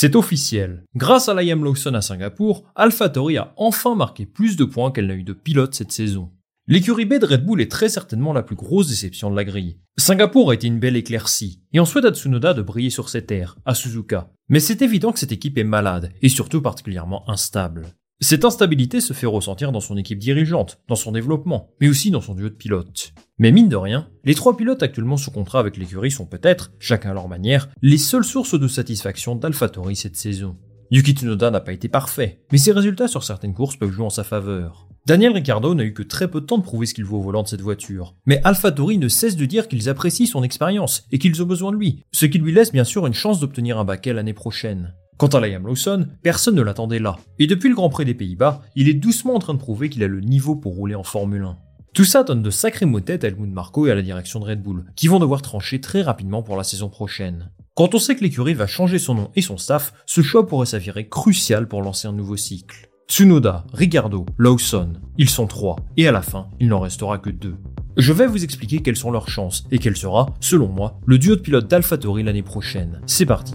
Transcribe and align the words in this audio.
C'est 0.00 0.14
officiel. 0.14 0.84
Grâce 0.94 1.28
à 1.28 1.34
Liam 1.34 1.64
Lawson 1.64 1.94
à 1.94 2.02
Singapour, 2.02 2.62
AlphaTauri 2.76 3.36
a 3.36 3.52
enfin 3.56 3.96
marqué 3.96 4.26
plus 4.26 4.54
de 4.54 4.64
points 4.64 4.92
qu'elle 4.92 5.08
n'a 5.08 5.14
eu 5.14 5.24
de 5.24 5.32
pilote 5.32 5.74
cette 5.74 5.90
saison. 5.90 6.30
L'écurie 6.68 7.04
B 7.04 7.14
de 7.14 7.26
Red 7.26 7.44
Bull 7.44 7.60
est 7.60 7.68
très 7.68 7.88
certainement 7.88 8.32
la 8.32 8.44
plus 8.44 8.54
grosse 8.54 8.86
déception 8.86 9.28
de 9.28 9.34
la 9.34 9.42
grille. 9.42 9.80
Singapour 9.96 10.52
a 10.52 10.54
été 10.54 10.68
une 10.68 10.78
belle 10.78 10.94
éclaircie, 10.94 11.64
et 11.72 11.80
on 11.80 11.84
souhaite 11.84 12.04
à 12.04 12.12
Tsunoda 12.12 12.54
de 12.54 12.62
briller 12.62 12.90
sur 12.90 13.08
ses 13.08 13.26
terres, 13.26 13.56
à 13.64 13.74
Suzuka. 13.74 14.30
Mais 14.48 14.60
c'est 14.60 14.82
évident 14.82 15.10
que 15.10 15.18
cette 15.18 15.32
équipe 15.32 15.58
est 15.58 15.64
malade, 15.64 16.12
et 16.22 16.28
surtout 16.28 16.62
particulièrement 16.62 17.28
instable. 17.28 17.88
Cette 18.20 18.44
instabilité 18.44 19.00
se 19.00 19.12
fait 19.12 19.26
ressentir 19.26 19.70
dans 19.70 19.78
son 19.78 19.96
équipe 19.96 20.18
dirigeante, 20.18 20.80
dans 20.88 20.96
son 20.96 21.12
développement, 21.12 21.70
mais 21.80 21.88
aussi 21.88 22.10
dans 22.10 22.20
son 22.20 22.34
duo 22.34 22.48
de 22.48 22.54
pilotes. 22.54 23.12
Mais 23.38 23.52
mine 23.52 23.68
de 23.68 23.76
rien, 23.76 24.08
les 24.24 24.34
trois 24.34 24.56
pilotes 24.56 24.82
actuellement 24.82 25.16
sous 25.16 25.30
contrat 25.30 25.60
avec 25.60 25.76
l'écurie 25.76 26.10
sont 26.10 26.26
peut-être, 26.26 26.72
chacun 26.80 27.10
à 27.10 27.14
leur 27.14 27.28
manière, 27.28 27.68
les 27.80 27.96
seules 27.96 28.24
sources 28.24 28.58
de 28.58 28.66
satisfaction 28.66 29.36
d'AlphaTauri 29.36 29.94
cette 29.94 30.16
saison. 30.16 30.56
Yuki 30.90 31.12
Tsunoda 31.12 31.52
n'a 31.52 31.60
pas 31.60 31.72
été 31.72 31.86
parfait, 31.86 32.40
mais 32.50 32.58
ses 32.58 32.72
résultats 32.72 33.06
sur 33.06 33.22
certaines 33.22 33.54
courses 33.54 33.76
peuvent 33.76 33.92
jouer 33.92 34.06
en 34.06 34.10
sa 34.10 34.24
faveur. 34.24 34.88
Daniel 35.06 35.34
Ricciardo 35.34 35.76
n'a 35.76 35.84
eu 35.84 35.94
que 35.94 36.02
très 36.02 36.28
peu 36.28 36.40
de 36.40 36.46
temps 36.46 36.58
de 36.58 36.64
prouver 36.64 36.86
ce 36.86 36.94
qu'il 36.94 37.04
vaut 37.04 37.18
au 37.18 37.22
volant 37.22 37.44
de 37.44 37.48
cette 37.48 37.60
voiture, 37.60 38.16
mais 38.26 38.40
AlphaTauri 38.42 38.98
ne 38.98 39.06
cesse 39.06 39.36
de 39.36 39.46
dire 39.46 39.68
qu'ils 39.68 39.88
apprécient 39.88 40.26
son 40.26 40.42
expérience 40.42 41.04
et 41.12 41.20
qu'ils 41.20 41.40
ont 41.40 41.46
besoin 41.46 41.70
de 41.70 41.76
lui, 41.76 42.02
ce 42.10 42.26
qui 42.26 42.38
lui 42.38 42.50
laisse 42.50 42.72
bien 42.72 42.84
sûr 42.84 43.06
une 43.06 43.14
chance 43.14 43.38
d'obtenir 43.38 43.78
un 43.78 43.84
baquet 43.84 44.12
l'année 44.12 44.34
prochaine. 44.34 44.92
Quant 45.18 45.26
à 45.26 45.40
Liam 45.40 45.66
Lawson, 45.66 46.06
personne 46.22 46.54
ne 46.54 46.62
l'attendait 46.62 47.00
là, 47.00 47.16
et 47.40 47.48
depuis 47.48 47.68
le 47.68 47.74
Grand 47.74 47.88
Prix 47.88 48.04
des 48.04 48.14
Pays-Bas, 48.14 48.62
il 48.76 48.88
est 48.88 48.94
doucement 48.94 49.34
en 49.34 49.40
train 49.40 49.54
de 49.54 49.58
prouver 49.58 49.88
qu'il 49.88 50.04
a 50.04 50.06
le 50.06 50.20
niveau 50.20 50.54
pour 50.54 50.76
rouler 50.76 50.94
en 50.94 51.02
Formule 51.02 51.42
1. 51.42 51.56
Tout 51.92 52.04
ça 52.04 52.22
donne 52.22 52.40
de 52.40 52.50
sacrés 52.50 52.86
motettes 52.86 53.24
à 53.24 53.26
Helmut 53.26 53.52
Marko 53.52 53.88
et 53.88 53.90
à 53.90 53.96
la 53.96 54.02
direction 54.02 54.38
de 54.38 54.44
Red 54.44 54.62
Bull, 54.62 54.84
qui 54.94 55.08
vont 55.08 55.18
devoir 55.18 55.42
trancher 55.42 55.80
très 55.80 56.02
rapidement 56.02 56.44
pour 56.44 56.56
la 56.56 56.62
saison 56.62 56.88
prochaine. 56.88 57.50
Quand 57.74 57.96
on 57.96 57.98
sait 57.98 58.14
que 58.14 58.22
l'écurie 58.22 58.54
va 58.54 58.68
changer 58.68 59.00
son 59.00 59.16
nom 59.16 59.30
et 59.34 59.42
son 59.42 59.56
staff, 59.56 59.92
ce 60.06 60.22
choix 60.22 60.46
pourrait 60.46 60.66
s'avérer 60.66 61.08
crucial 61.08 61.66
pour 61.66 61.82
lancer 61.82 62.06
un 62.06 62.12
nouveau 62.12 62.36
cycle. 62.36 62.88
Tsunoda, 63.08 63.64
Ricardo, 63.72 64.24
Lawson, 64.36 64.92
ils 65.16 65.30
sont 65.30 65.48
trois, 65.48 65.74
et 65.96 66.06
à 66.06 66.12
la 66.12 66.22
fin, 66.22 66.46
il 66.60 66.68
n'en 66.68 66.78
restera 66.78 67.18
que 67.18 67.30
deux. 67.30 67.56
Je 67.96 68.12
vais 68.12 68.28
vous 68.28 68.44
expliquer 68.44 68.82
quelles 68.82 68.94
sont 68.94 69.10
leurs 69.10 69.30
chances, 69.30 69.64
et 69.72 69.80
quel 69.80 69.96
sera, 69.96 70.32
selon 70.38 70.68
moi, 70.68 71.00
le 71.06 71.18
duo 71.18 71.34
de 71.34 71.40
pilotes 71.40 71.66
d'AlphaTauri 71.66 72.22
l'année 72.22 72.44
prochaine. 72.44 73.00
C'est 73.06 73.26
parti 73.26 73.54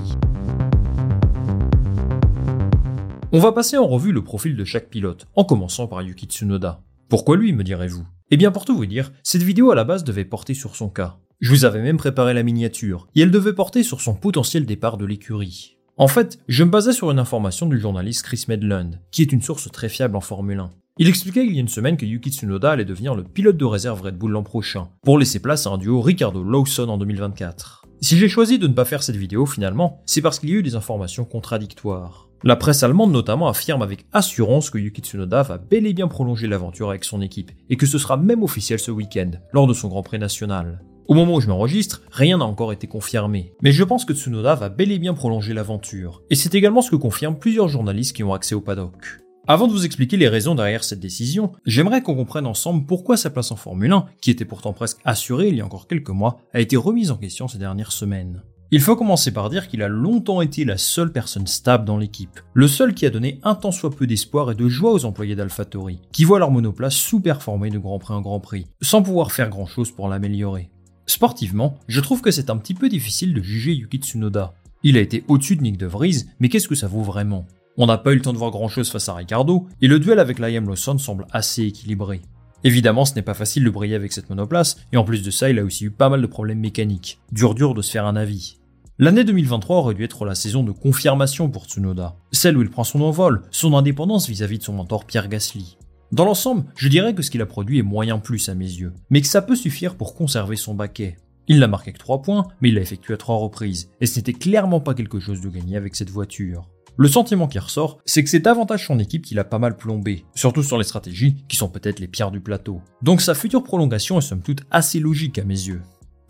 On 3.36 3.40
va 3.40 3.52
passer 3.52 3.78
en 3.78 3.88
revue 3.88 4.12
le 4.12 4.24
profil 4.24 4.56
de 4.56 4.64
chaque 4.64 4.92
pilote, 4.92 5.26
en 5.36 5.44
commençant 5.44 5.88
par 5.88 6.04
Yuki 6.04 6.28
Tsunoda. 6.28 6.84
Pourquoi 7.10 7.36
lui, 7.36 7.52
me 7.52 7.64
direz-vous? 7.64 8.06
Eh 8.30 8.38
bien 8.38 8.52
pour 8.52 8.64
tout 8.64 8.76
vous 8.76 8.86
dire, 8.86 9.12
cette 9.24 9.42
vidéo 9.42 9.72
à 9.72 9.76
la 9.76 9.84
base 9.84 10.04
devait 10.04 10.24
porter 10.24 10.54
sur 10.54 10.76
son 10.76 10.88
cas. 10.88 11.18
Je 11.40 11.50
vous 11.50 11.66
avais 11.66 11.82
même 11.82 11.98
préparé 11.98 12.36
la 12.36 12.44
miniature, 12.44 13.08
et 13.16 13.22
elle 13.22 13.32
devait 13.32 13.54
porter 13.54 13.82
sur 13.82 14.02
son 14.02 14.14
potentiel 14.14 14.68
départ 14.68 14.98
de 14.98 15.06
l'écurie. 15.06 15.78
En 15.98 16.08
fait, 16.08 16.38
je 16.48 16.64
me 16.64 16.70
basais 16.70 16.94
sur 16.94 17.10
une 17.10 17.18
information 17.18 17.66
du 17.66 17.80
journaliste 17.80 18.22
Chris 18.22 18.46
Medland, 18.50 19.00
qui 19.10 19.24
est 19.24 19.32
une 19.32 19.42
source 19.42 19.72
très 19.72 19.90
fiable 19.90 20.16
en 20.16 20.22
Formule 20.22 20.60
1. 20.60 20.72
Il 21.00 21.10
expliquait 21.10 21.44
il 21.44 21.56
y 21.56 21.58
a 21.58 21.62
une 21.62 21.68
semaine 21.68 21.98
que 21.98 22.06
Yuki 22.06 22.30
Tsunoda 22.30 22.70
allait 22.70 22.86
devenir 22.86 23.16
le 23.16 23.24
pilote 23.24 23.58
de 23.58 23.66
réserve 23.66 24.04
Red 24.04 24.16
Bull 24.16 24.34
l'an 24.34 24.44
prochain, 24.44 24.90
pour 25.02 25.18
laisser 25.18 25.40
place 25.40 25.66
à 25.66 25.72
un 25.72 25.80
duo 25.80 26.02
Ricardo-Lawson 26.02 26.88
en 26.88 27.00
2024. 27.00 27.82
Si 28.00 28.16
j'ai 28.16 28.30
choisi 28.30 28.60
de 28.60 28.68
ne 28.68 28.74
pas 28.74 28.86
faire 28.86 29.02
cette 29.02 29.16
vidéo 29.16 29.48
finalement, 29.48 30.04
c'est 30.06 30.22
parce 30.22 30.38
qu'il 30.38 30.52
y 30.52 30.54
a 30.54 30.58
eu 30.58 30.62
des 30.62 30.76
informations 30.76 31.26
contradictoires. 31.26 32.30
La 32.46 32.58
presse 32.58 32.84
allemande 32.84 33.14
notamment 33.14 33.48
affirme 33.48 33.82
avec 33.82 34.06
assurance 34.12 34.70
que 34.70 34.78
Yuki 34.78 35.00
Tsunoda 35.00 35.44
va 35.44 35.58
bel 35.58 35.88
et 35.88 35.94
bien 35.94 36.10
prolonger 36.10 36.46
l'aventure 36.46 36.90
avec 36.90 37.06
son 37.06 37.22
équipe, 37.22 37.52
et 37.70 37.78
que 37.78 37.86
ce 37.86 37.98
sera 37.98 38.18
même 38.18 38.44
officiel 38.44 38.80
ce 38.80 38.92
week-end, 38.92 39.32
lors 39.54 39.66
de 39.66 39.74
son 39.74 39.88
Grand 39.88 40.04
Prix 40.04 40.20
national. 40.20 40.84
Au 41.08 41.14
moment 41.14 41.36
où 41.36 41.42
je 41.42 41.48
m'enregistre, 41.48 42.02
rien 42.12 42.40
n'a 42.40 42.46
encore 42.46 42.74
été 42.74 42.86
confirmé, 42.86 43.54
mais 43.62 43.72
je 43.72 43.86
pense 43.86 44.04
que 44.04 44.14
Tsunoda 44.14 44.56
va 44.56 44.68
bel 44.68 44.92
et 44.92 45.00
bien 45.00 45.14
prolonger 45.14 45.54
l'aventure, 45.54 46.22
et 46.30 46.36
c'est 46.36 46.54
également 46.54 46.82
ce 46.82 46.92
que 46.92 46.98
confirment 46.98 47.40
plusieurs 47.40 47.70
journalistes 47.70 48.14
qui 48.14 48.26
ont 48.26 48.34
accès 48.34 48.56
au 48.56 48.62
paddock. 48.62 49.22
Avant 49.48 49.68
de 49.68 49.72
vous 49.72 49.86
expliquer 49.86 50.18
les 50.18 50.28
raisons 50.28 50.56
derrière 50.56 50.84
cette 50.84 51.00
décision, 51.00 51.54
j'aimerais 51.66 52.02
qu'on 52.02 52.16
comprenne 52.16 52.46
ensemble 52.46 52.86
pourquoi 52.86 53.16
sa 53.16 53.30
place 53.30 53.52
en 53.52 53.56
Formule 53.56 53.92
1, 53.94 54.06
qui 54.22 54.32
était 54.32 54.44
pourtant 54.44 54.74
presque 54.74 55.00
assurée 55.06 55.48
il 55.48 55.56
y 55.56 55.62
a 55.62 55.66
encore 55.66 55.88
quelques 55.88 56.10
mois, 56.10 56.42
a 56.54 56.60
été 56.60 56.76
remise 56.76 57.12
en 57.12 57.18
question 57.18 57.48
ces 57.48 57.58
dernières 57.58 57.94
semaines. 57.94 58.44
Il 58.76 58.82
faut 58.82 58.96
commencer 58.96 59.32
par 59.32 59.52
dire 59.52 59.68
qu'il 59.68 59.84
a 59.84 59.88
longtemps 59.88 60.42
été 60.42 60.66
la 60.66 60.80
seule 60.80 61.12
personne 61.12 61.46
stable 61.46 61.86
dans 61.86 62.00
l'équipe, 62.00 62.40
le 62.56 62.68
seul 62.68 62.96
qui 62.96 63.06
a 63.06 63.12
donné 63.12 63.40
un 63.44 63.54
tant 63.54 63.72
soit 63.72 63.92
peu 63.92 64.08
d'espoir 64.08 64.50
et 64.50 64.56
de 64.56 64.68
joie 64.68 64.94
aux 64.94 65.06
employés 65.06 65.36
d'AlphaTauri, 65.36 66.00
qui 66.12 66.24
voient 66.24 66.40
leur 66.40 66.50
monoplace 66.50 66.96
sous-performer 66.96 67.70
de 67.70 67.78
Grand 67.78 68.00
Prix 68.00 68.16
en 68.16 68.22
Grand 68.22 68.40
Prix, 68.40 68.66
sans 68.82 69.04
pouvoir 69.04 69.32
faire 69.32 69.52
grand 69.52 69.68
chose 69.68 69.92
pour 69.92 70.08
l'améliorer. 70.08 70.72
Sportivement, 71.06 71.78
je 71.88 72.02
trouve 72.02 72.22
que 72.22 72.32
c'est 72.32 72.50
un 72.50 72.58
petit 72.58 72.74
peu 72.74 72.90
difficile 72.90 73.36
de 73.36 73.44
juger 73.44 73.74
Yuki 73.74 74.00
Tsunoda. 74.00 74.56
Il 74.82 74.98
a 74.98 75.02
été 75.02 75.24
au-dessus 75.28 75.56
de 75.56 75.62
Nick 75.62 75.78
De 75.78 75.86
Vries, 75.86 76.26
mais 76.40 76.50
qu'est-ce 76.50 76.68
que 76.68 76.74
ça 76.74 76.88
vaut 76.88 77.04
vraiment? 77.04 77.46
On 77.78 77.86
n'a 77.86 78.00
pas 78.00 78.12
eu 78.12 78.16
le 78.16 78.22
temps 78.24 78.34
de 78.34 78.40
voir 78.40 78.50
grand 78.50 78.70
chose 78.70 78.90
face 78.90 79.08
à 79.08 79.14
Ricardo, 79.14 79.68
et 79.84 79.88
le 79.88 80.00
duel 80.00 80.18
avec 80.18 80.40
Liam 80.40 80.66
Lawson 80.66 80.98
semble 80.98 81.28
assez 81.32 81.62
équilibré. 81.62 82.22
Évidemment, 82.64 83.06
ce 83.06 83.14
n'est 83.14 83.22
pas 83.22 83.36
facile 83.36 83.66
de 83.66 83.70
briller 83.70 83.94
avec 83.94 84.14
cette 84.14 84.32
monoplace, 84.32 84.78
et 84.92 84.98
en 84.98 85.04
plus 85.04 85.22
de 85.22 85.30
ça, 85.30 85.52
il 85.52 85.60
a 85.60 85.64
aussi 85.64 85.86
eu 85.86 85.92
pas 85.92 86.10
mal 86.10 86.24
de 86.24 86.28
problèmes 86.28 86.60
mécaniques. 86.60 87.20
Dur 87.32 87.54
dur 87.54 87.76
de 87.76 87.84
se 87.84 87.92
faire 87.92 88.08
un 88.08 88.16
avis. 88.16 88.58
L'année 89.00 89.24
2023 89.24 89.78
aurait 89.78 89.96
dû 89.96 90.04
être 90.04 90.24
la 90.24 90.36
saison 90.36 90.62
de 90.62 90.72
confirmation 90.72 91.50
pour 91.50 91.66
Tsunoda, 91.66 92.16
celle 92.32 92.56
où 92.56 92.62
il 92.62 92.70
prend 92.70 92.84
son 92.84 93.02
envol, 93.02 93.42
son 93.50 93.74
indépendance 93.74 94.30
vis-à-vis 94.30 94.60
de 94.60 94.64
son 94.64 94.74
mentor 94.74 95.06
Pierre 95.06 95.30
Gasly. 95.30 95.80
Dans 96.12 96.26
l'ensemble, 96.26 96.66
je 96.76 96.90
dirais 96.90 97.16
que 97.16 97.24
ce 97.24 97.32
qu'il 97.32 97.42
a 97.42 97.48
produit 97.48 97.80
est 97.80 97.84
moyen 97.84 98.20
plus 98.20 98.50
à 98.50 98.54
mes 98.54 98.66
yeux, 98.66 98.94
mais 99.10 99.22
que 99.22 99.28
ça 99.28 99.42
peut 99.42 99.56
suffire 99.56 99.96
pour 99.96 100.14
conserver 100.14 100.58
son 100.58 100.76
baquet. 100.76 101.18
Il 101.48 101.58
n'a 101.58 101.68
marqué 101.68 101.92
que 101.92 101.98
3 101.98 102.22
points, 102.22 102.48
mais 102.62 102.70
il 102.70 102.76
l'a 102.76 102.82
effectué 102.82 103.16
à 103.16 103.18
3 103.18 103.38
reprises, 103.38 103.90
et 104.00 104.06
ce 104.06 104.20
n'était 104.20 104.34
clairement 104.34 104.80
pas 104.80 104.94
quelque 104.94 105.20
chose 105.20 105.42
de 105.42 105.50
gagné 105.50 105.76
avec 105.76 105.96
cette 105.96 106.12
voiture. 106.12 106.70
Le 106.96 107.08
sentiment 107.08 107.48
qui 107.48 107.58
ressort, 107.58 108.00
c'est 108.06 108.24
que 108.24 108.30
c'est 108.30 108.38
davantage 108.38 108.86
son 108.86 109.00
équipe 109.00 109.26
qui 109.26 109.34
l'a 109.34 109.44
pas 109.44 109.58
mal 109.58 109.76
plombé, 109.76 110.26
surtout 110.36 110.62
sur 110.62 110.78
les 110.78 110.84
stratégies 110.84 111.44
qui 111.50 111.56
sont 111.56 111.68
peut-être 111.68 112.00
les 112.00 112.08
pierres 112.08 112.30
du 112.30 112.42
plateau. 112.42 112.82
Donc 113.02 113.22
sa 113.22 113.34
future 113.34 113.64
prolongation 113.64 114.20
est 114.20 114.22
somme 114.22 114.44
toute 114.44 114.62
assez 114.70 115.00
logique 115.00 115.40
à 115.40 115.44
mes 115.44 115.56
yeux. 115.56 115.82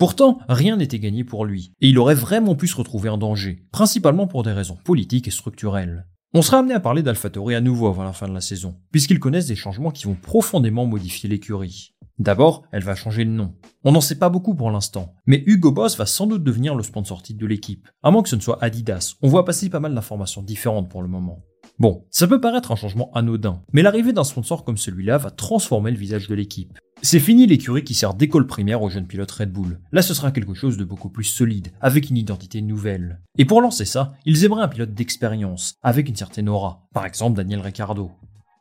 Pourtant, 0.03 0.39
rien 0.49 0.75
n'était 0.75 0.99
gagné 0.99 1.23
pour 1.23 1.45
lui, 1.45 1.71
et 1.79 1.87
il 1.87 1.97
aurait 1.97 2.13
vraiment 2.13 2.55
pu 2.55 2.67
se 2.67 2.75
retrouver 2.75 3.07
en 3.07 3.17
danger, 3.17 3.63
principalement 3.71 4.27
pour 4.27 4.43
des 4.43 4.51
raisons 4.51 4.77
politiques 4.83 5.29
et 5.29 5.31
structurelles. 5.31 6.07
On 6.33 6.41
sera 6.41 6.57
amené 6.57 6.73
à 6.73 6.81
parler 6.81 7.03
d'AlphaTauri 7.03 7.55
à 7.55 7.61
nouveau 7.61 7.87
avant 7.87 8.03
la 8.03 8.11
fin 8.11 8.27
de 8.27 8.33
la 8.33 8.41
saison, 8.41 8.75
puisqu'ils 8.91 9.21
connaissent 9.21 9.47
des 9.47 9.55
changements 9.55 9.91
qui 9.91 10.03
vont 10.03 10.17
profondément 10.21 10.85
modifier 10.85 11.29
l'écurie. 11.29 11.95
D'abord, 12.19 12.63
elle 12.73 12.83
va 12.83 12.95
changer 12.95 13.23
de 13.23 13.29
nom. 13.29 13.55
On 13.85 13.93
n'en 13.93 14.01
sait 14.01 14.19
pas 14.19 14.27
beaucoup 14.27 14.55
pour 14.55 14.71
l'instant, 14.71 15.15
mais 15.25 15.41
Hugo 15.45 15.71
Boss 15.71 15.95
va 15.95 16.05
sans 16.05 16.27
doute 16.27 16.43
devenir 16.43 16.75
le 16.75 16.83
sponsor 16.83 17.23
titre 17.23 17.39
de 17.39 17.47
l'équipe, 17.47 17.87
à 18.03 18.11
moins 18.11 18.23
que 18.23 18.29
ce 18.29 18.35
ne 18.35 18.41
soit 18.41 18.61
Adidas. 18.61 19.15
On 19.21 19.29
voit 19.29 19.45
passer 19.45 19.69
pas 19.69 19.79
mal 19.79 19.95
d'informations 19.95 20.41
différentes 20.41 20.89
pour 20.89 21.01
le 21.01 21.07
moment. 21.07 21.45
Bon, 21.79 22.03
ça 22.11 22.27
peut 22.27 22.41
paraître 22.41 22.73
un 22.73 22.75
changement 22.75 23.09
anodin, 23.13 23.61
mais 23.71 23.81
l'arrivée 23.81 24.11
d'un 24.11 24.25
sponsor 24.25 24.65
comme 24.65 24.75
celui-là 24.75 25.17
va 25.17 25.31
transformer 25.31 25.91
le 25.91 25.97
visage 25.97 26.27
de 26.27 26.35
l'équipe. 26.35 26.77
C'est 27.05 27.19
fini 27.19 27.45
l'écurie 27.45 27.83
qui 27.83 27.95
sert 27.95 28.13
d'école 28.13 28.47
primaire 28.47 28.81
aux 28.81 28.89
jeunes 28.89 29.07
pilotes 29.07 29.29
Red 29.29 29.51
Bull. 29.51 29.81
Là, 29.91 30.01
ce 30.01 30.13
sera 30.13 30.31
quelque 30.31 30.53
chose 30.53 30.77
de 30.77 30.85
beaucoup 30.85 31.09
plus 31.09 31.25
solide, 31.25 31.73
avec 31.81 32.09
une 32.09 32.15
identité 32.15 32.61
nouvelle. 32.61 33.19
Et 33.37 33.43
pour 33.43 33.59
lancer 33.59 33.83
ça, 33.83 34.13
ils 34.25 34.45
aimeraient 34.45 34.63
un 34.63 34.69
pilote 34.69 34.93
d'expérience, 34.93 35.75
avec 35.83 36.07
une 36.07 36.15
certaine 36.15 36.47
aura. 36.47 36.87
Par 36.93 37.05
exemple, 37.05 37.35
Daniel 37.35 37.59
Ricciardo. 37.59 38.11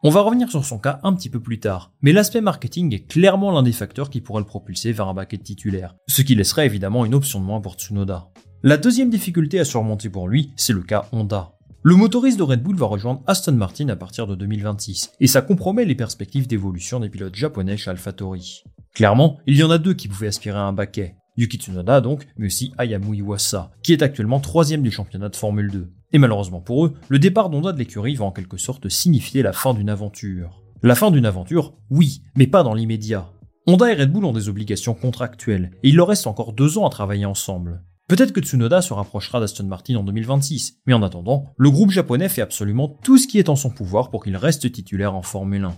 On 0.02 0.10
va 0.10 0.22
revenir 0.22 0.50
sur 0.50 0.64
son 0.64 0.80
cas 0.80 0.98
un 1.04 1.12
petit 1.12 1.28
peu 1.28 1.38
plus 1.38 1.60
tard, 1.60 1.92
mais 2.02 2.10
l'aspect 2.10 2.40
marketing 2.40 2.92
est 2.92 3.06
clairement 3.06 3.52
l'un 3.52 3.62
des 3.62 3.70
facteurs 3.70 4.10
qui 4.10 4.20
pourrait 4.20 4.42
le 4.42 4.46
propulser 4.46 4.90
vers 4.90 5.06
un 5.06 5.14
baquet 5.14 5.38
titulaire, 5.38 5.94
ce 6.08 6.22
qui 6.22 6.34
laisserait 6.34 6.66
évidemment 6.66 7.04
une 7.04 7.14
option 7.14 7.38
de 7.38 7.44
moins 7.44 7.60
pour 7.60 7.74
Tsunoda. 7.74 8.32
La 8.64 8.76
deuxième 8.76 9.10
difficulté 9.10 9.60
à 9.60 9.64
surmonter 9.64 10.10
pour 10.10 10.26
lui, 10.26 10.50
c'est 10.56 10.72
le 10.72 10.82
cas 10.82 11.06
Honda. 11.12 11.52
Le 11.84 11.96
motoriste 11.96 12.38
de 12.38 12.44
Red 12.44 12.62
Bull 12.62 12.76
va 12.76 12.86
rejoindre 12.86 13.24
Aston 13.26 13.54
Martin 13.54 13.88
à 13.88 13.96
partir 13.96 14.28
de 14.28 14.36
2026, 14.36 15.14
et 15.18 15.26
ça 15.26 15.42
compromet 15.42 15.84
les 15.84 15.96
perspectives 15.96 16.46
d'évolution 16.46 17.00
des 17.00 17.08
pilotes 17.08 17.34
japonais 17.34 17.76
chez 17.76 17.90
AlphaTauri. 17.90 18.62
Clairement, 18.94 19.40
il 19.48 19.56
y 19.56 19.64
en 19.64 19.70
a 19.72 19.78
deux 19.78 19.94
qui 19.94 20.06
pouvaient 20.06 20.28
aspirer 20.28 20.58
à 20.58 20.62
un 20.62 20.72
baquet. 20.72 21.16
Yuki 21.36 21.56
Tsunoda 21.56 22.00
donc, 22.00 22.28
mais 22.36 22.46
aussi 22.46 22.72
Ayamu 22.78 23.16
Iwasa, 23.16 23.72
qui 23.82 23.92
est 23.92 24.02
actuellement 24.02 24.38
troisième 24.38 24.82
du 24.82 24.92
championnat 24.92 25.28
de 25.28 25.34
Formule 25.34 25.72
2. 25.72 25.90
Et 26.12 26.18
malheureusement 26.18 26.60
pour 26.60 26.86
eux, 26.86 26.94
le 27.08 27.18
départ 27.18 27.50
d'Honda 27.50 27.72
de 27.72 27.78
l'écurie 27.78 28.14
va 28.14 28.26
en 28.26 28.30
quelque 28.30 28.58
sorte 28.58 28.88
signifier 28.88 29.42
la 29.42 29.52
fin 29.52 29.74
d'une 29.74 29.90
aventure. 29.90 30.62
La 30.84 30.94
fin 30.94 31.10
d'une 31.10 31.26
aventure, 31.26 31.74
oui, 31.90 32.22
mais 32.36 32.46
pas 32.46 32.62
dans 32.62 32.74
l'immédiat. 32.74 33.32
Honda 33.66 33.90
et 33.90 33.96
Red 33.96 34.12
Bull 34.12 34.24
ont 34.24 34.32
des 34.32 34.48
obligations 34.48 34.94
contractuelles, 34.94 35.72
et 35.82 35.88
il 35.88 35.96
leur 35.96 36.06
reste 36.06 36.28
encore 36.28 36.52
deux 36.52 36.78
ans 36.78 36.86
à 36.86 36.90
travailler 36.90 37.24
ensemble. 37.24 37.82
Peut-être 38.12 38.32
que 38.32 38.42
Tsunoda 38.42 38.82
se 38.82 38.92
rapprochera 38.92 39.40
d'Aston 39.40 39.64
Martin 39.64 39.96
en 39.96 40.02
2026, 40.02 40.82
mais 40.86 40.92
en 40.92 41.02
attendant, 41.02 41.46
le 41.56 41.70
groupe 41.70 41.92
japonais 41.92 42.28
fait 42.28 42.42
absolument 42.42 42.86
tout 43.02 43.16
ce 43.16 43.26
qui 43.26 43.38
est 43.38 43.48
en 43.48 43.56
son 43.56 43.70
pouvoir 43.70 44.10
pour 44.10 44.22
qu'il 44.22 44.36
reste 44.36 44.70
titulaire 44.70 45.14
en 45.14 45.22
Formule 45.22 45.64
1. 45.64 45.74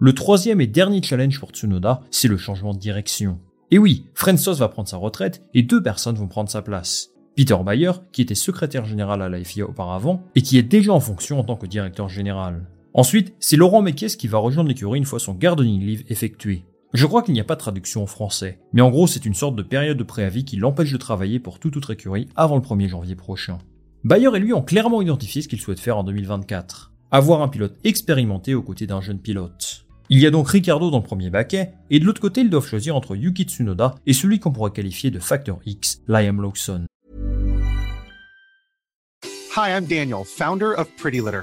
Le 0.00 0.12
troisième 0.12 0.60
et 0.60 0.66
dernier 0.66 1.00
challenge 1.00 1.38
pour 1.38 1.50
Tsunoda, 1.50 2.00
c'est 2.10 2.26
le 2.26 2.38
changement 2.38 2.74
de 2.74 2.80
direction. 2.80 3.38
Et 3.70 3.78
oui, 3.78 4.06
Frensos 4.14 4.56
va 4.56 4.66
prendre 4.66 4.88
sa 4.88 4.96
retraite 4.96 5.44
et 5.54 5.62
deux 5.62 5.80
personnes 5.80 6.16
vont 6.16 6.26
prendre 6.26 6.50
sa 6.50 6.60
place. 6.60 7.10
Peter 7.36 7.56
Bayer, 7.64 7.92
qui 8.10 8.22
était 8.22 8.34
secrétaire 8.34 8.84
général 8.84 9.22
à 9.22 9.28
la 9.28 9.44
FIA 9.44 9.68
auparavant 9.68 10.24
et 10.34 10.42
qui 10.42 10.58
est 10.58 10.64
déjà 10.64 10.92
en 10.92 10.98
fonction 10.98 11.38
en 11.38 11.44
tant 11.44 11.54
que 11.54 11.66
directeur 11.66 12.08
général. 12.08 12.66
Ensuite, 12.94 13.32
c'est 13.38 13.56
Laurent 13.56 13.82
Mekies 13.82 14.16
qui 14.16 14.26
va 14.26 14.38
rejoindre 14.38 14.70
l'écurie 14.70 14.98
une 14.98 15.04
fois 15.04 15.20
son 15.20 15.34
gardening 15.34 15.80
leave 15.80 16.02
effectué. 16.08 16.64
Je 16.96 17.04
crois 17.04 17.22
qu'il 17.22 17.34
n'y 17.34 17.40
a 17.40 17.44
pas 17.44 17.56
de 17.56 17.60
traduction 17.60 18.02
en 18.02 18.06
français, 18.06 18.58
mais 18.72 18.80
en 18.80 18.88
gros 18.88 19.06
c'est 19.06 19.26
une 19.26 19.34
sorte 19.34 19.54
de 19.54 19.62
période 19.62 19.98
de 19.98 20.02
préavis 20.02 20.46
qui 20.46 20.56
l'empêche 20.56 20.92
de 20.92 20.96
travailler 20.96 21.38
pour 21.38 21.58
toute 21.58 21.76
autre 21.76 21.90
écurie 21.90 22.26
avant 22.36 22.56
le 22.56 22.62
1er 22.62 22.88
janvier 22.88 23.14
prochain. 23.14 23.58
Bayer 24.02 24.34
et 24.34 24.38
lui 24.38 24.54
ont 24.54 24.62
clairement 24.62 25.02
identifié 25.02 25.42
ce 25.42 25.48
qu'ils 25.48 25.60
souhaitent 25.60 25.78
faire 25.78 25.98
en 25.98 26.04
2024. 26.04 26.92
Avoir 27.10 27.42
un 27.42 27.48
pilote 27.48 27.76
expérimenté 27.84 28.54
aux 28.54 28.62
côtés 28.62 28.86
d'un 28.86 29.02
jeune 29.02 29.18
pilote. 29.18 29.84
Il 30.08 30.20
y 30.20 30.26
a 30.26 30.30
donc 30.30 30.48
Ricardo 30.48 30.90
dans 30.90 30.96
le 30.96 31.02
premier 31.02 31.28
baquet, 31.28 31.74
et 31.90 32.00
de 32.00 32.06
l'autre 32.06 32.22
côté 32.22 32.40
ils 32.40 32.48
doivent 32.48 32.66
choisir 32.66 32.96
entre 32.96 33.14
Yuki 33.14 33.42
Tsunoda 33.42 33.96
et 34.06 34.14
celui 34.14 34.40
qu'on 34.40 34.52
pourrait 34.52 34.70
qualifier 34.70 35.10
de 35.10 35.18
facteur 35.18 35.58
X, 35.66 36.00
Liam 36.08 36.40
Lawson. 36.40 36.86
Hi, 39.54 39.70
I'm 39.70 39.84
Daniel, 39.84 40.24
founder 40.24 40.72
of 40.78 40.88
Pretty 40.96 41.20
Litter. 41.20 41.42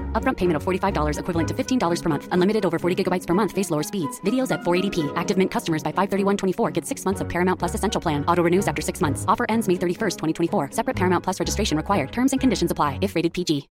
Upfront 0.13 0.37
payment 0.37 0.57
of 0.57 0.63
$45 0.63 1.17
equivalent 1.17 1.47
to 1.47 1.55
$15 1.55 2.03
per 2.03 2.09
month. 2.09 2.27
Unlimited 2.31 2.63
over 2.63 2.77
40 2.77 2.95
gigabytes 3.03 3.25
per 3.25 3.33
month. 3.33 3.51
Face 3.51 3.71
lower 3.71 3.81
speeds. 3.81 4.21
Videos 4.21 4.51
at 4.51 4.61
480p. 4.61 5.11
Active 5.15 5.39
Mint 5.39 5.49
customers 5.49 5.81
by 5.81 5.91
531.24 5.91 6.71
get 6.71 6.85
six 6.85 7.03
months 7.03 7.21
of 7.21 7.27
Paramount 7.27 7.57
Plus 7.57 7.73
Essential 7.73 7.99
Plan. 7.99 8.23
Auto 8.27 8.43
renews 8.43 8.67
after 8.67 8.83
six 8.83 9.01
months. 9.01 9.25
Offer 9.27 9.47
ends 9.49 9.67
May 9.67 9.77
31st, 9.77 10.17
2024. 10.19 10.69
Separate 10.73 10.95
Paramount 10.95 11.23
Plus 11.23 11.39
registration 11.39 11.77
required. 11.77 12.11
Terms 12.11 12.31
and 12.31 12.39
conditions 12.39 12.69
apply 12.69 12.99
if 13.01 13.15
rated 13.15 13.33
PG. 13.33 13.67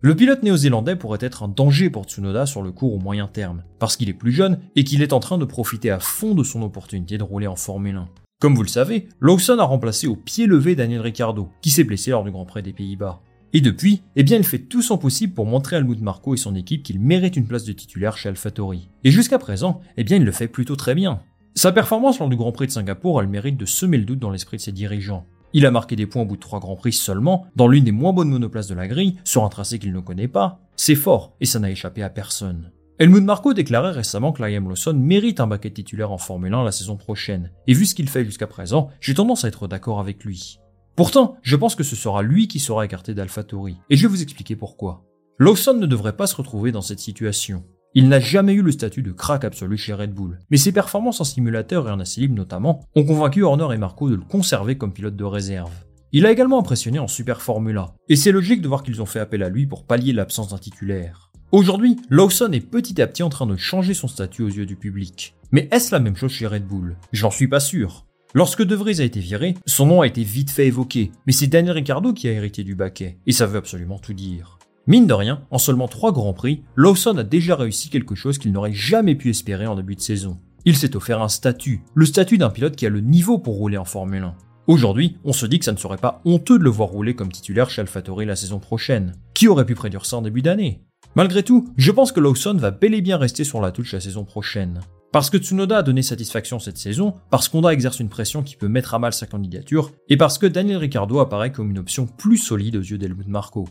Le 0.00 0.14
pilote 0.14 0.44
néo-zélandais 0.44 0.94
pourrait 0.94 1.18
être 1.20 1.42
un 1.42 1.48
danger 1.48 1.90
pour 1.90 2.04
Tsunoda 2.04 2.46
sur 2.46 2.62
le 2.62 2.70
court 2.70 2.94
ou 2.94 2.98
moyen 2.98 3.26
terme, 3.26 3.64
parce 3.80 3.96
qu'il 3.96 4.08
est 4.08 4.14
plus 4.14 4.30
jeune 4.30 4.60
et 4.76 4.84
qu'il 4.84 5.02
est 5.02 5.12
en 5.12 5.18
train 5.18 5.38
de 5.38 5.44
profiter 5.44 5.90
à 5.90 5.98
fond 5.98 6.36
de 6.36 6.44
son 6.44 6.62
opportunité 6.62 7.18
de 7.18 7.24
rouler 7.24 7.48
en 7.48 7.56
Formule 7.56 7.96
1. 7.96 8.08
Comme 8.40 8.54
vous 8.54 8.62
le 8.62 8.68
savez, 8.68 9.08
Lawson 9.20 9.58
a 9.58 9.64
remplacé 9.64 10.06
au 10.06 10.14
pied 10.14 10.46
levé 10.46 10.76
Daniel 10.76 11.00
Ricciardo, 11.00 11.48
qui 11.62 11.70
s'est 11.70 11.82
blessé 11.82 12.12
lors 12.12 12.22
du 12.22 12.30
Grand 12.30 12.44
Prix 12.44 12.62
des 12.62 12.72
Pays-Bas. 12.72 13.20
Et 13.52 13.60
depuis, 13.60 14.02
eh 14.16 14.22
bien 14.22 14.36
il 14.36 14.44
fait 14.44 14.58
tout 14.58 14.82
son 14.82 14.98
possible 14.98 15.32
pour 15.32 15.46
montrer 15.46 15.76
à 15.76 15.78
Helmut 15.78 16.00
Marko 16.00 16.34
et 16.34 16.38
son 16.38 16.54
équipe 16.54 16.82
qu'il 16.82 17.00
mérite 17.00 17.36
une 17.36 17.46
place 17.46 17.64
de 17.64 17.72
titulaire 17.72 18.16
chez 18.16 18.28
AlphaTauri. 18.28 18.88
Et 19.04 19.10
jusqu'à 19.10 19.38
présent, 19.38 19.80
eh 19.96 20.04
bien 20.04 20.18
il 20.18 20.24
le 20.24 20.32
fait 20.32 20.48
plutôt 20.48 20.76
très 20.76 20.94
bien. 20.94 21.20
Sa 21.54 21.72
performance 21.72 22.18
lors 22.18 22.28
du 22.28 22.36
Grand 22.36 22.52
Prix 22.52 22.66
de 22.66 22.72
Singapour 22.72 23.18
a 23.18 23.22
le 23.22 23.28
mérite 23.28 23.56
de 23.56 23.64
semer 23.64 23.96
le 23.96 24.04
doute 24.04 24.18
dans 24.18 24.30
l'esprit 24.30 24.58
de 24.58 24.62
ses 24.62 24.72
dirigeants. 24.72 25.26
Il 25.54 25.64
a 25.64 25.70
marqué 25.70 25.96
des 25.96 26.06
points 26.06 26.22
au 26.22 26.26
bout 26.26 26.36
de 26.36 26.40
trois 26.40 26.60
grands 26.60 26.76
prix 26.76 26.92
seulement, 26.92 27.46
dans 27.56 27.68
l'une 27.68 27.84
des 27.84 27.92
moins 27.92 28.12
bonnes 28.12 28.28
monoplaces 28.28 28.68
de 28.68 28.74
la 28.74 28.86
grille, 28.86 29.16
sur 29.24 29.44
un 29.44 29.48
tracé 29.48 29.78
qu'il 29.78 29.94
ne 29.94 30.00
connaît 30.00 30.28
pas. 30.28 30.60
C'est 30.76 30.94
fort, 30.94 31.34
et 31.40 31.46
ça 31.46 31.58
n'a 31.58 31.70
échappé 31.70 32.02
à 32.02 32.10
personne. 32.10 32.70
Helmut 32.98 33.24
Marko 33.24 33.54
déclarait 33.54 33.92
récemment 33.92 34.32
que 34.32 34.42
Liam 34.42 34.68
Lawson 34.68 34.92
mérite 34.92 35.40
un 35.40 35.46
baquet 35.46 35.70
titulaire 35.70 36.12
en 36.12 36.18
Formule 36.18 36.52
1 36.52 36.64
la 36.64 36.72
saison 36.72 36.96
prochaine, 36.96 37.50
et 37.66 37.72
vu 37.72 37.86
ce 37.86 37.94
qu'il 37.94 38.08
fait 38.10 38.24
jusqu'à 38.24 38.46
présent, 38.46 38.90
j'ai 39.00 39.14
tendance 39.14 39.44
à 39.44 39.48
être 39.48 39.68
d'accord 39.68 40.00
avec 40.00 40.24
lui. 40.24 40.58
Pourtant, 40.98 41.36
je 41.42 41.54
pense 41.54 41.76
que 41.76 41.84
ce 41.84 41.94
sera 41.94 42.24
lui 42.24 42.48
qui 42.48 42.58
sera 42.58 42.84
écarté 42.84 43.14
d'AlphaTauri, 43.14 43.76
et 43.88 43.96
je 43.96 44.02
vais 44.02 44.08
vous 44.08 44.20
expliquer 44.20 44.56
pourquoi. 44.56 45.04
Lawson 45.38 45.74
ne 45.74 45.86
devrait 45.86 46.16
pas 46.16 46.26
se 46.26 46.34
retrouver 46.34 46.72
dans 46.72 46.82
cette 46.82 46.98
situation. 46.98 47.62
Il 47.94 48.08
n'a 48.08 48.18
jamais 48.18 48.54
eu 48.54 48.62
le 48.62 48.72
statut 48.72 49.04
de 49.04 49.12
crack 49.12 49.44
absolu 49.44 49.76
chez 49.76 49.92
Red 49.92 50.12
Bull, 50.12 50.40
mais 50.50 50.56
ses 50.56 50.72
performances 50.72 51.20
en 51.20 51.24
simulateur 51.24 51.86
et 51.86 51.92
en 51.92 52.02
libre 52.16 52.34
notamment 52.34 52.80
ont 52.96 53.04
convaincu 53.04 53.44
Horner 53.44 53.72
et 53.72 53.78
Marco 53.78 54.10
de 54.10 54.16
le 54.16 54.22
conserver 54.22 54.76
comme 54.76 54.92
pilote 54.92 55.14
de 55.14 55.22
réserve. 55.22 55.70
Il 56.10 56.26
a 56.26 56.32
également 56.32 56.58
impressionné 56.58 56.98
en 56.98 57.06
Super 57.06 57.42
Formula, 57.42 57.94
et 58.08 58.16
c'est 58.16 58.32
logique 58.32 58.60
de 58.60 58.66
voir 58.66 58.82
qu'ils 58.82 59.00
ont 59.00 59.06
fait 59.06 59.20
appel 59.20 59.44
à 59.44 59.50
lui 59.50 59.68
pour 59.68 59.86
pallier 59.86 60.12
l'absence 60.12 60.48
d'un 60.48 60.58
titulaire. 60.58 61.30
Aujourd'hui, 61.52 61.94
Lawson 62.10 62.50
est 62.50 62.68
petit 62.68 63.00
à 63.00 63.06
petit 63.06 63.22
en 63.22 63.28
train 63.28 63.46
de 63.46 63.56
changer 63.56 63.94
son 63.94 64.08
statut 64.08 64.42
aux 64.42 64.48
yeux 64.48 64.66
du 64.66 64.74
public. 64.74 65.36
Mais 65.52 65.68
est-ce 65.70 65.94
la 65.94 66.00
même 66.00 66.16
chose 66.16 66.32
chez 66.32 66.48
Red 66.48 66.66
Bull? 66.66 66.96
J'en 67.12 67.30
suis 67.30 67.46
pas 67.46 67.60
sûr. 67.60 68.07
Lorsque 68.34 68.62
De 68.62 68.74
Vries 68.74 69.00
a 69.00 69.04
été 69.04 69.20
viré, 69.20 69.54
son 69.64 69.86
nom 69.86 70.02
a 70.02 70.06
été 70.06 70.22
vite 70.22 70.50
fait 70.50 70.66
évoqué, 70.66 71.12
mais 71.26 71.32
c'est 71.32 71.46
Daniel 71.46 71.76
Ricciardo 71.76 72.12
qui 72.12 72.28
a 72.28 72.32
hérité 72.32 72.62
du 72.62 72.74
baquet, 72.74 73.16
et 73.26 73.32
ça 73.32 73.46
veut 73.46 73.56
absolument 73.56 73.98
tout 73.98 74.12
dire. 74.12 74.58
Mine 74.86 75.06
de 75.06 75.14
rien, 75.14 75.46
en 75.50 75.56
seulement 75.56 75.88
3 75.88 76.12
grands 76.12 76.34
prix, 76.34 76.62
Lawson 76.76 77.16
a 77.16 77.24
déjà 77.24 77.56
réussi 77.56 77.88
quelque 77.88 78.14
chose 78.14 78.36
qu'il 78.36 78.52
n'aurait 78.52 78.74
jamais 78.74 79.14
pu 79.14 79.30
espérer 79.30 79.66
en 79.66 79.76
début 79.76 79.96
de 79.96 80.02
saison. 80.02 80.38
Il 80.66 80.76
s'est 80.76 80.94
offert 80.94 81.22
un 81.22 81.28
statut, 81.28 81.82
le 81.94 82.04
statut 82.04 82.36
d'un 82.36 82.50
pilote 82.50 82.76
qui 82.76 82.84
a 82.84 82.90
le 82.90 83.00
niveau 83.00 83.38
pour 83.38 83.56
rouler 83.56 83.78
en 83.78 83.86
Formule 83.86 84.22
1. 84.22 84.34
Aujourd'hui, 84.66 85.16
on 85.24 85.32
se 85.32 85.46
dit 85.46 85.58
que 85.58 85.64
ça 85.64 85.72
ne 85.72 85.78
serait 85.78 85.96
pas 85.96 86.20
honteux 86.26 86.58
de 86.58 86.64
le 86.64 86.70
voir 86.70 86.90
rouler 86.90 87.14
comme 87.14 87.32
titulaire 87.32 87.70
chez 87.70 87.80
AlphaTauri 87.80 88.26
la 88.26 88.36
saison 88.36 88.58
prochaine. 88.58 89.14
Qui 89.32 89.48
aurait 89.48 89.64
pu 89.64 89.74
prédire 89.74 90.04
ça 90.04 90.18
en 90.18 90.22
début 90.22 90.42
d'année? 90.42 90.82
Malgré 91.14 91.42
tout, 91.42 91.72
je 91.78 91.92
pense 91.92 92.12
que 92.12 92.20
Lawson 92.20 92.54
va 92.58 92.70
bel 92.70 92.92
et 92.92 93.00
bien 93.00 93.16
rester 93.16 93.44
sur 93.44 93.62
la 93.62 93.72
touche 93.72 93.94
la 93.94 94.00
saison 94.00 94.24
prochaine. 94.24 94.80
Parce 95.10 95.30
que 95.30 95.38
Tsunoda 95.38 95.78
a 95.78 95.82
donné 95.82 96.02
satisfaction 96.02 96.58
cette 96.58 96.76
saison, 96.76 97.14
parce 97.30 97.48
qu'Honda 97.48 97.72
exerce 97.72 97.98
une 97.98 98.10
pression 98.10 98.42
qui 98.42 98.56
peut 98.56 98.68
mettre 98.68 98.94
à 98.94 98.98
mal 98.98 99.14
sa 99.14 99.26
candidature, 99.26 99.92
et 100.10 100.18
parce 100.18 100.36
que 100.36 100.46
Daniel 100.46 100.76
Ricciardo 100.76 101.18
apparaît 101.18 101.50
comme 101.50 101.70
une 101.70 101.78
option 101.78 102.06
plus 102.06 102.36
solide 102.36 102.76
aux 102.76 102.82
yeux 102.82 102.98
d'Helmut 102.98 103.26
Marko. 103.26 103.66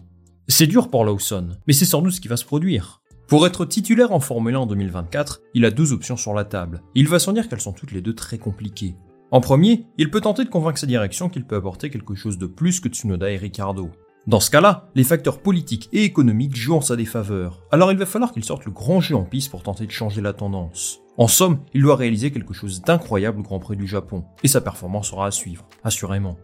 C'est 0.48 0.66
dur 0.66 0.90
pour 0.90 1.06
Lawson, 1.06 1.50
mais 1.68 1.74
c'est 1.74 1.86
sans 1.86 2.02
doute 2.02 2.14
ce 2.14 2.22
qui 2.22 2.28
va 2.28 2.38
se 2.38 2.46
produire. 2.46 3.02
Pour 3.28 3.46
être 3.46 3.66
titulaire 3.66 4.14
en 4.14 4.20
Formule 4.20 4.56
1 4.56 4.60
en 4.60 4.66
2024, 4.66 5.42
il 5.54 5.66
a 5.66 5.70
deux 5.70 5.94
options 5.94 6.18
sur 6.18 6.34
la 6.34 6.46
table. 6.46 6.82
Il 6.96 7.08
va 7.08 7.20
s'en 7.20 7.34
dire 7.34 7.48
qu'elles 7.48 7.62
sont 7.62 7.74
toutes 7.74 7.92
les 7.92 8.02
deux 8.02 8.16
très 8.16 8.38
compliquées. 8.40 8.96
En 9.30 9.42
premier, 9.42 9.86
il 9.98 10.10
peut 10.10 10.22
tenter 10.22 10.46
de 10.46 10.50
convaincre 10.50 10.80
sa 10.80 10.88
direction 10.88 11.28
qu'il 11.28 11.46
peut 11.46 11.58
apporter 11.58 11.90
quelque 11.90 12.16
chose 12.16 12.38
de 12.38 12.48
plus 12.48 12.80
que 12.80 12.88
Tsunoda 12.88 13.30
et 13.30 13.38
Ricardo. 13.38 13.92
Dans 14.28 14.42
ce 14.42 14.52
cas-là, 14.52 14.90
les 14.94 15.06
facteurs 15.06 15.40
politiques 15.40 15.88
et 15.94 16.04
économiques 16.04 16.58
jouent 16.58 16.76
en 16.76 16.82
sa 16.82 16.98
défaveur, 16.98 17.64
alors 17.72 17.94
il 17.94 17.98
va 17.98 18.06
falloir 18.06 18.34
qu'il 18.34 18.44
sorte 18.44 18.66
le 18.66 18.72
grand 18.72 19.00
jeu 19.00 19.16
en 19.16 19.24
piste 19.24 19.50
pour 19.50 19.64
tenter 19.64 19.86
de 19.86 19.92
changer 19.92 20.20
la 20.20 20.34
tendance. 20.34 21.00
En 21.18 21.30
somme, 21.30 21.60
il 21.74 21.82
doit 21.82 21.96
réaliser 21.96 22.30
quelque 22.30 22.54
chose 22.54 22.82
d'incroyable 22.82 23.40
au 23.40 23.44
Grand 23.44 23.60
Prix 23.60 23.78
du 23.78 23.88
Japon, 23.88 24.26
et 24.44 24.50
sa 24.50 24.60
performance 24.60 25.12
sera 25.12 25.28
à 25.28 25.32
suivre, 25.32 25.66
assurément. 25.86 26.38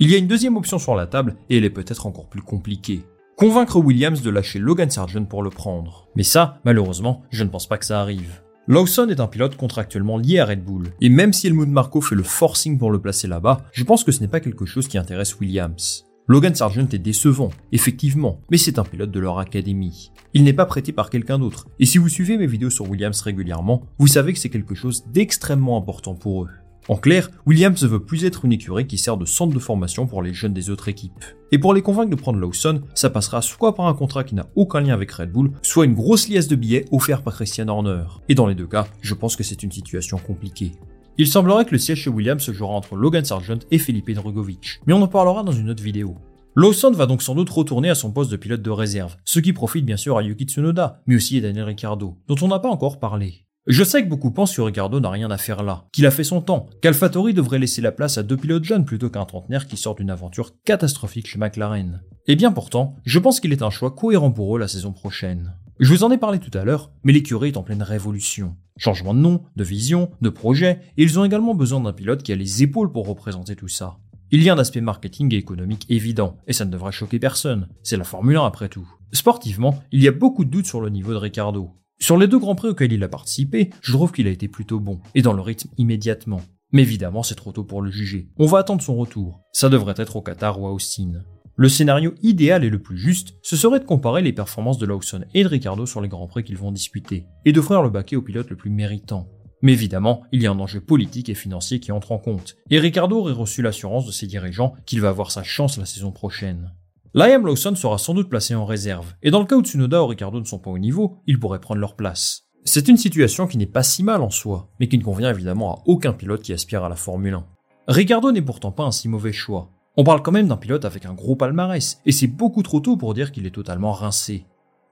Il 0.00 0.10
y 0.10 0.14
a 0.14 0.18
une 0.18 0.26
deuxième 0.26 0.58
option 0.58 0.78
sur 0.78 0.94
la 0.94 1.06
table, 1.06 1.36
et 1.48 1.56
elle 1.56 1.64
est 1.64 1.70
peut-être 1.70 2.04
encore 2.04 2.28
plus 2.28 2.42
compliquée. 2.42 3.06
Convaincre 3.38 3.80
Williams 3.80 4.20
de 4.20 4.28
lâcher 4.28 4.58
Logan 4.58 4.90
Sargent 4.90 5.24
pour 5.24 5.42
le 5.42 5.48
prendre. 5.48 6.08
Mais 6.16 6.24
ça, 6.24 6.58
malheureusement, 6.66 7.22
je 7.30 7.42
ne 7.42 7.48
pense 7.48 7.66
pas 7.66 7.78
que 7.78 7.86
ça 7.86 8.02
arrive. 8.02 8.42
Lawson 8.68 9.08
est 9.08 9.18
un 9.18 9.26
pilote 9.26 9.56
contractuellement 9.56 10.18
lié 10.18 10.40
à 10.40 10.44
Red 10.44 10.62
Bull, 10.62 10.88
et 11.00 11.08
même 11.08 11.32
si 11.32 11.46
Helmut 11.46 11.70
Marko 11.70 12.02
fait 12.02 12.16
le 12.16 12.22
forcing 12.22 12.76
pour 12.76 12.90
le 12.90 13.00
placer 13.00 13.28
là-bas, 13.28 13.62
je 13.72 13.84
pense 13.84 14.04
que 14.04 14.12
ce 14.12 14.20
n'est 14.20 14.28
pas 14.28 14.40
quelque 14.40 14.66
chose 14.66 14.88
qui 14.88 14.98
intéresse 14.98 15.40
Williams. 15.40 16.04
Logan 16.28 16.54
Sargent 16.54 16.86
est 16.92 16.98
décevant, 16.98 17.50
effectivement, 17.72 18.40
mais 18.50 18.56
c'est 18.56 18.78
un 18.78 18.84
pilote 18.84 19.10
de 19.10 19.18
leur 19.18 19.38
académie. 19.38 20.12
Il 20.32 20.44
n'est 20.44 20.52
pas 20.52 20.66
prêté 20.66 20.92
par 20.92 21.10
quelqu'un 21.10 21.38
d'autre, 21.38 21.66
et 21.80 21.86
si 21.86 21.98
vous 21.98 22.08
suivez 22.08 22.38
mes 22.38 22.46
vidéos 22.46 22.70
sur 22.70 22.88
Williams 22.88 23.20
régulièrement, 23.22 23.82
vous 23.98 24.06
savez 24.06 24.32
que 24.32 24.38
c'est 24.38 24.48
quelque 24.48 24.74
chose 24.76 25.04
d'extrêmement 25.12 25.76
important 25.76 26.14
pour 26.14 26.44
eux. 26.44 26.48
En 26.88 26.96
clair, 26.96 27.30
Williams 27.46 27.82
ne 27.82 27.88
veut 27.88 28.04
plus 28.04 28.24
être 28.24 28.44
une 28.44 28.52
écurie 28.52 28.86
qui 28.86 28.98
sert 28.98 29.16
de 29.16 29.24
centre 29.24 29.54
de 29.54 29.58
formation 29.58 30.06
pour 30.06 30.22
les 30.22 30.32
jeunes 30.32 30.54
des 30.54 30.70
autres 30.70 30.88
équipes. 30.88 31.24
Et 31.52 31.58
pour 31.58 31.74
les 31.74 31.82
convaincre 31.82 32.10
de 32.10 32.16
prendre 32.16 32.38
Lawson, 32.38 32.82
ça 32.94 33.10
passera 33.10 33.42
soit 33.42 33.74
par 33.74 33.86
un 33.86 33.94
contrat 33.94 34.24
qui 34.24 34.34
n'a 34.34 34.46
aucun 34.56 34.80
lien 34.80 34.94
avec 34.94 35.10
Red 35.10 35.30
Bull, 35.30 35.52
soit 35.62 35.84
une 35.84 35.94
grosse 35.94 36.28
liasse 36.28 36.48
de 36.48 36.56
billets 36.56 36.86
offerte 36.90 37.22
par 37.22 37.34
Christian 37.34 37.68
Horner. 37.68 38.04
Et 38.28 38.34
dans 38.34 38.46
les 38.46 38.54
deux 38.54 38.66
cas, 38.66 38.86
je 39.02 39.14
pense 39.14 39.36
que 39.36 39.44
c'est 39.44 39.62
une 39.62 39.72
situation 39.72 40.18
compliquée. 40.18 40.72
Il 41.18 41.26
semblerait 41.26 41.64
que 41.64 41.72
le 41.72 41.78
siège 41.78 42.02
chez 42.02 42.10
Williams 42.10 42.42
se 42.42 42.52
jouera 42.52 42.72
entre 42.72 42.96
Logan 42.96 43.24
Sargent 43.24 43.58
et 43.70 43.78
Felipe 43.78 44.10
Drugovich, 44.10 44.80
mais 44.86 44.92
on 44.92 45.02
en 45.02 45.08
parlera 45.08 45.42
dans 45.42 45.52
une 45.52 45.70
autre 45.70 45.82
vidéo. 45.82 46.16
Lawson 46.56 46.90
va 46.90 47.06
donc 47.06 47.22
sans 47.22 47.34
doute 47.34 47.50
retourner 47.50 47.90
à 47.90 47.94
son 47.94 48.10
poste 48.10 48.30
de 48.30 48.36
pilote 48.36 48.62
de 48.62 48.70
réserve, 48.70 49.16
ce 49.24 49.38
qui 49.38 49.52
profite 49.52 49.84
bien 49.84 49.96
sûr 49.96 50.16
à 50.16 50.22
Yuki 50.22 50.44
Tsunoda, 50.44 51.00
mais 51.06 51.14
aussi 51.16 51.38
à 51.38 51.40
Daniel 51.42 51.64
Ricciardo, 51.64 52.16
dont 52.26 52.36
on 52.42 52.48
n'a 52.48 52.58
pas 52.58 52.68
encore 52.68 52.98
parlé. 52.98 53.46
Je 53.66 53.84
sais 53.84 54.02
que 54.02 54.08
beaucoup 54.08 54.30
pensent 54.30 54.56
que 54.56 54.62
Ricardo 54.62 54.98
n'a 54.98 55.10
rien 55.10 55.30
à 55.30 55.38
faire 55.38 55.62
là, 55.62 55.84
qu'il 55.92 56.06
a 56.06 56.10
fait 56.10 56.24
son 56.24 56.40
temps, 56.40 56.66
qu'AlphaTauri 56.82 57.34
devrait 57.34 57.58
laisser 57.58 57.80
la 57.82 57.92
place 57.92 58.18
à 58.18 58.22
deux 58.22 58.36
pilotes 58.36 58.64
jeunes 58.64 58.84
plutôt 58.84 59.10
qu'un 59.10 59.26
trentenaire 59.26 59.66
qui 59.66 59.76
sort 59.76 59.94
d'une 59.94 60.10
aventure 60.10 60.54
catastrophique 60.64 61.28
chez 61.28 61.38
McLaren. 61.38 62.02
Et 62.26 62.36
bien 62.36 62.52
pourtant, 62.52 62.96
je 63.04 63.18
pense 63.18 63.38
qu'il 63.38 63.52
est 63.52 63.62
un 63.62 63.70
choix 63.70 63.90
cohérent 63.90 64.32
pour 64.32 64.56
eux 64.56 64.58
la 64.58 64.66
saison 64.66 64.92
prochaine. 64.92 65.54
Je 65.82 65.94
vous 65.94 66.04
en 66.04 66.10
ai 66.10 66.18
parlé 66.18 66.38
tout 66.38 66.56
à 66.58 66.62
l'heure, 66.62 66.92
mais 67.04 67.12
l'écurie 67.14 67.48
est 67.48 67.56
en 67.56 67.62
pleine 67.62 67.82
révolution. 67.82 68.54
Changement 68.76 69.14
de 69.14 69.20
nom, 69.20 69.44
de 69.56 69.64
vision, 69.64 70.10
de 70.20 70.28
projet, 70.28 70.82
et 70.98 71.02
ils 71.02 71.18
ont 71.18 71.24
également 71.24 71.54
besoin 71.54 71.80
d'un 71.80 71.94
pilote 71.94 72.22
qui 72.22 72.32
a 72.32 72.36
les 72.36 72.62
épaules 72.62 72.92
pour 72.92 73.08
représenter 73.08 73.56
tout 73.56 73.66
ça. 73.66 73.96
Il 74.30 74.42
y 74.42 74.50
a 74.50 74.54
un 74.54 74.58
aspect 74.58 74.82
marketing 74.82 75.32
et 75.32 75.38
économique 75.38 75.86
évident, 75.88 76.36
et 76.46 76.52
ça 76.52 76.66
ne 76.66 76.70
devrait 76.70 76.92
choquer 76.92 77.18
personne. 77.18 77.66
C'est 77.82 77.96
la 77.96 78.04
Formule 78.04 78.36
1 78.36 78.44
après 78.44 78.68
tout. 78.68 78.86
Sportivement, 79.12 79.82
il 79.90 80.02
y 80.02 80.08
a 80.08 80.12
beaucoup 80.12 80.44
de 80.44 80.50
doutes 80.50 80.66
sur 80.66 80.82
le 80.82 80.90
niveau 80.90 81.12
de 81.12 81.16
Ricardo. 81.16 81.70
Sur 81.98 82.18
les 82.18 82.28
deux 82.28 82.38
grands 82.38 82.54
prix 82.54 82.68
auxquels 82.68 82.92
il 82.92 83.02
a 83.02 83.08
participé, 83.08 83.70
je 83.80 83.92
trouve 83.92 84.12
qu'il 84.12 84.26
a 84.26 84.30
été 84.30 84.48
plutôt 84.48 84.80
bon, 84.80 85.00
et 85.14 85.22
dans 85.22 85.32
le 85.32 85.40
rythme 85.40 85.70
immédiatement. 85.78 86.42
Mais 86.72 86.82
évidemment, 86.82 87.22
c'est 87.22 87.36
trop 87.36 87.52
tôt 87.52 87.64
pour 87.64 87.80
le 87.80 87.90
juger. 87.90 88.28
On 88.36 88.44
va 88.44 88.58
attendre 88.58 88.82
son 88.82 88.96
retour. 88.96 89.40
Ça 89.52 89.70
devrait 89.70 89.94
être 89.96 90.16
au 90.16 90.20
Qatar 90.20 90.60
ou 90.60 90.66
à 90.66 90.72
Austin. 90.72 91.22
Le 91.56 91.68
scénario 91.68 92.14
idéal 92.22 92.64
et 92.64 92.70
le 92.70 92.78
plus 92.78 92.96
juste, 92.96 93.34
ce 93.42 93.56
serait 93.56 93.80
de 93.80 93.84
comparer 93.84 94.22
les 94.22 94.32
performances 94.32 94.78
de 94.78 94.86
Lawson 94.86 95.24
et 95.34 95.42
de 95.42 95.48
Ricardo 95.48 95.84
sur 95.86 96.00
les 96.00 96.08
grands 96.08 96.26
prix 96.26 96.44
qu'ils 96.44 96.56
vont 96.56 96.72
disputer, 96.72 97.26
et 97.44 97.52
d'offrir 97.52 97.82
le 97.82 97.90
baquet 97.90 98.16
au 98.16 98.22
pilote 98.22 98.50
le 98.50 98.56
plus 98.56 98.70
méritant. 98.70 99.28
Mais 99.62 99.72
évidemment, 99.72 100.22
il 100.32 100.42
y 100.42 100.46
a 100.46 100.50
un 100.50 100.58
enjeu 100.58 100.80
politique 100.80 101.28
et 101.28 101.34
financier 101.34 101.80
qui 101.80 101.92
entre 101.92 102.12
en 102.12 102.18
compte, 102.18 102.56
et 102.70 102.78
Ricardo 102.78 103.18
aurait 103.18 103.32
reçu 103.32 103.62
l'assurance 103.62 104.06
de 104.06 104.12
ses 104.12 104.26
dirigeants 104.26 104.74
qu'il 104.86 105.00
va 105.00 105.10
avoir 105.10 105.30
sa 105.30 105.42
chance 105.42 105.76
la 105.76 105.84
saison 105.84 106.12
prochaine. 106.12 106.72
Liam 107.12 107.44
Lawson 107.44 107.74
sera 107.74 107.98
sans 107.98 108.14
doute 108.14 108.30
placé 108.30 108.54
en 108.54 108.64
réserve, 108.64 109.14
et 109.22 109.30
dans 109.30 109.40
le 109.40 109.46
cas 109.46 109.56
où 109.56 109.62
Tsunoda 109.62 110.02
ou 110.02 110.06
Ricardo 110.06 110.38
ne 110.38 110.44
sont 110.44 110.60
pas 110.60 110.70
au 110.70 110.78
niveau, 110.78 111.18
ils 111.26 111.38
pourraient 111.38 111.60
prendre 111.60 111.80
leur 111.80 111.96
place. 111.96 112.44
C'est 112.64 112.88
une 112.88 112.96
situation 112.96 113.46
qui 113.46 113.56
n'est 113.58 113.66
pas 113.66 113.82
si 113.82 114.02
mal 114.02 114.22
en 114.22 114.30
soi, 114.30 114.70
mais 114.78 114.88
qui 114.88 114.98
ne 114.98 115.02
convient 115.02 115.30
évidemment 115.30 115.74
à 115.74 115.82
aucun 115.86 116.12
pilote 116.12 116.42
qui 116.42 116.52
aspire 116.52 116.84
à 116.84 116.88
la 116.88 116.96
Formule 116.96 117.34
1. 117.34 117.46
Ricardo 117.88 118.30
n'est 118.32 118.42
pourtant 118.42 118.70
pas 118.70 118.84
un 118.84 118.92
si 118.92 119.08
mauvais 119.08 119.32
choix. 119.32 119.70
On 120.00 120.02
parle 120.02 120.22
quand 120.22 120.32
même 120.32 120.48
d'un 120.48 120.56
pilote 120.56 120.86
avec 120.86 121.04
un 121.04 121.12
gros 121.12 121.36
palmarès, 121.36 122.00
et 122.06 122.12
c'est 122.12 122.26
beaucoup 122.26 122.62
trop 122.62 122.80
tôt 122.80 122.96
pour 122.96 123.12
dire 123.12 123.32
qu'il 123.32 123.44
est 123.44 123.50
totalement 123.50 123.92
rincé. 123.92 124.46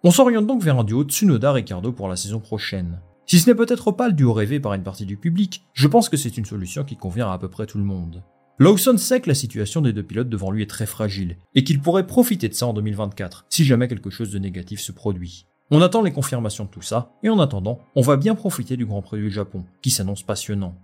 On 0.04 0.10
s'oriente 0.10 0.46
donc 0.46 0.62
vers 0.62 0.78
un 0.78 0.84
duo 0.84 1.02
Tsunoda-Ricardo 1.02 1.92
pour 1.92 2.08
la 2.08 2.16
saison 2.16 2.40
prochaine. 2.40 3.00
Si 3.24 3.38
ce 3.38 3.48
n'est 3.48 3.56
peut-être 3.56 3.90
pas 3.90 4.08
le 4.08 4.12
duo 4.12 4.34
rêvé 4.34 4.60
par 4.60 4.74
une 4.74 4.82
partie 4.82 5.06
du 5.06 5.16
public, 5.16 5.64
je 5.72 5.88
pense 5.88 6.10
que 6.10 6.18
c'est 6.18 6.36
une 6.36 6.44
solution 6.44 6.84
qui 6.84 6.98
convient 6.98 7.30
à 7.30 7.32
à 7.32 7.38
peu 7.38 7.48
près 7.48 7.64
tout 7.64 7.78
le 7.78 7.84
monde. 7.84 8.22
Lawson 8.58 8.98
sait 8.98 9.22
que 9.22 9.30
la 9.30 9.34
situation 9.34 9.80
des 9.80 9.94
deux 9.94 10.02
pilotes 10.02 10.28
devant 10.28 10.50
lui 10.50 10.62
est 10.62 10.68
très 10.68 10.84
fragile 10.84 11.38
et 11.54 11.64
qu'il 11.64 11.80
pourrait 11.80 12.06
profiter 12.06 12.50
de 12.50 12.54
ça 12.54 12.66
en 12.66 12.74
2024 12.74 13.46
si 13.48 13.64
jamais 13.64 13.88
quelque 13.88 14.10
chose 14.10 14.30
de 14.30 14.38
négatif 14.38 14.78
se 14.78 14.92
produit. 14.92 15.46
On 15.70 15.80
attend 15.80 16.02
les 16.02 16.12
confirmations 16.12 16.66
de 16.66 16.70
tout 16.70 16.82
ça 16.82 17.12
et 17.22 17.30
en 17.30 17.38
attendant, 17.38 17.78
on 17.96 18.02
va 18.02 18.18
bien 18.18 18.34
profiter 18.34 18.76
du 18.76 18.84
Grand 18.84 19.00
Prix 19.00 19.20
du 19.20 19.30
Japon 19.30 19.64
qui 19.80 19.88
s'annonce 19.88 20.22
passionnant. 20.22 20.74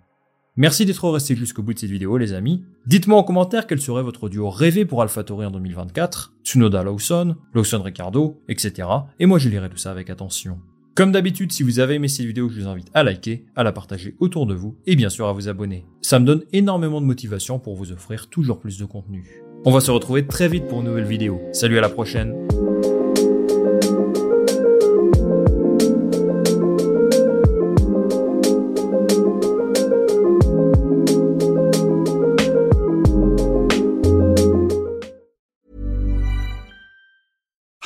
Merci 0.56 0.87
d'être 0.87 1.11
resté 1.11 1.34
jusqu'au 1.34 1.64
bout 1.64 1.75
de 1.75 1.80
cette 1.80 1.90
vidéo 1.90 2.16
les 2.16 2.32
amis. 2.32 2.62
Dites-moi 2.87 3.18
en 3.18 3.25
commentaire 3.25 3.66
quel 3.66 3.80
serait 3.80 4.04
votre 4.04 4.28
duo 4.28 4.50
rêvé 4.50 4.84
pour 4.84 5.02
AlphaTauri 5.02 5.46
en 5.46 5.50
2024, 5.50 6.32
Tsunoda 6.44 6.84
Lawson, 6.84 7.34
Lawson 7.54 7.82
Ricardo, 7.82 8.40
etc. 8.49 8.88
Et 9.18 9.26
moi 9.26 9.40
je 9.40 9.49
lirai 9.49 9.68
tout 9.68 9.76
ça 9.76 9.90
avec 9.90 10.11
attention. 10.11 10.61
Comme 10.94 11.11
d'habitude, 11.11 11.50
si 11.50 11.64
vous 11.64 11.80
avez 11.80 11.94
aimé 11.94 12.06
cette 12.06 12.26
vidéo, 12.26 12.49
je 12.49 12.61
vous 12.61 12.68
invite 12.68 12.88
à 12.94 13.02
liker, 13.02 13.44
à 13.56 13.64
la 13.64 13.73
partager 13.73 14.14
autour 14.20 14.46
de 14.46 14.54
vous 14.54 14.76
et 14.87 14.94
bien 14.94 15.08
sûr 15.08 15.26
à 15.26 15.32
vous 15.32 15.49
abonner. 15.49 15.87
Ça 16.02 16.20
me 16.20 16.25
donne 16.25 16.44
énormément 16.52 17.00
de 17.00 17.06
motivation 17.06 17.58
pour 17.58 17.75
vous 17.75 17.90
offrir 17.90 18.28
toujours 18.28 18.61
plus 18.61 18.78
de 18.78 18.84
contenu. 18.84 19.25
On 19.64 19.73
va 19.73 19.80
se 19.80 19.90
retrouver 19.90 20.25
très 20.25 20.46
vite 20.46 20.68
pour 20.68 20.82
une 20.82 20.87
nouvelle 20.87 21.04
vidéo. 21.04 21.40
Salut 21.52 21.78
à 21.78 21.80
la 21.80 21.88
prochaine 21.88 22.43